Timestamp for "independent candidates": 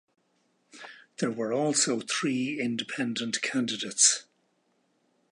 2.59-4.23